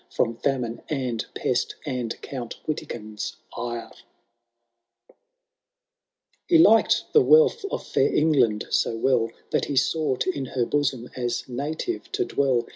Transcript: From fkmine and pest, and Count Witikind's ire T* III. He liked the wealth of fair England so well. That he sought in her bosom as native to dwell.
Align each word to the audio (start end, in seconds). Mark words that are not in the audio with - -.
From 0.09 0.35
fkmine 0.37 0.81
and 0.89 1.23
pest, 1.35 1.75
and 1.85 2.19
Count 2.23 2.57
Witikind's 2.67 3.37
ire 3.55 3.91
T* 3.91 4.03
III. 5.11 5.13
He 6.47 6.57
liked 6.57 7.03
the 7.13 7.21
wealth 7.21 7.63
of 7.69 7.85
fair 7.85 8.11
England 8.11 8.65
so 8.71 8.95
well. 8.97 9.29
That 9.51 9.65
he 9.65 9.75
sought 9.75 10.25
in 10.25 10.45
her 10.57 10.65
bosom 10.65 11.07
as 11.15 11.47
native 11.47 12.11
to 12.13 12.25
dwell. 12.25 12.65